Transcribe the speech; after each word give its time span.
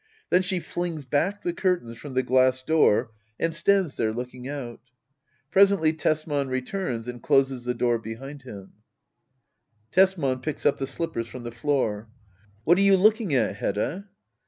Then 0.31 0.41
she 0.41 0.59
flings 0.59 1.05
hack 1.11 1.43
the 1.43 1.53
curtains 1.53 1.95
from 1.99 2.15
the 2.15 2.23
glass 2.23 2.63
door, 2.63 3.11
and 3.39 3.53
stands 3.53 3.93
there 3.93 4.11
looking 4.11 4.47
out. 4.47 4.79
[Presently 5.51 5.93
Tesman 5.93 6.47
returns 6.47 7.07
and 7.07 7.21
closes 7.21 7.65
the 7.65 7.75
door 7.75 7.99
behind 7.99 8.41
him, 8.41 8.73
Tesman. 9.91 10.39
[Picks 10.41 10.65
up 10.65 10.79
the 10.79 10.87
slippers 10.87 11.27
from 11.27 11.43
the 11.43 11.51
floor.] 11.51 12.09
What 12.63 12.79
are 12.79 12.81
you 12.81 12.97
looking 12.97 13.35
at, 13.35 13.57
Hedda? 13.57 14.09